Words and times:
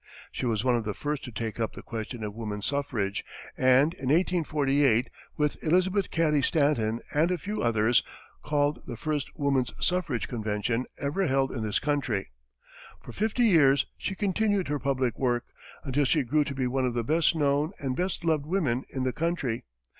She 0.31 0.47
was 0.47 0.63
one 0.63 0.75
of 0.75 0.83
the 0.83 0.95
first 0.95 1.23
to 1.25 1.31
take 1.31 1.59
up 1.59 1.73
the 1.73 1.83
question 1.83 2.23
of 2.23 2.33
woman 2.33 2.63
suffrage, 2.63 3.23
and 3.55 3.93
in 3.93 4.07
1848, 4.09 5.11
with 5.37 5.63
Elizabeth 5.63 6.09
Cady 6.09 6.41
Stanton 6.41 7.01
and 7.13 7.29
a 7.29 7.37
few 7.37 7.61
others, 7.61 8.01
called 8.41 8.81
the 8.87 8.97
first 8.97 9.29
Woman's 9.37 9.71
Suffrage 9.79 10.27
Convention 10.27 10.87
ever 10.97 11.27
held 11.27 11.51
in 11.51 11.61
this 11.61 11.77
country. 11.77 12.31
For 13.03 13.11
fifty 13.11 13.43
years 13.45 13.85
she 13.95 14.15
continued 14.15 14.69
her 14.69 14.79
public 14.79 15.19
work, 15.19 15.43
until 15.83 16.05
she 16.05 16.23
grew 16.23 16.45
to 16.45 16.55
be 16.55 16.65
one 16.65 16.87
of 16.87 16.95
the 16.95 17.03
best 17.03 17.35
known 17.35 17.71
and 17.77 17.95
best 17.95 18.25
loved 18.25 18.47
women 18.47 18.85
in 18.89 19.03
the 19.03 19.13
country. 19.13 19.65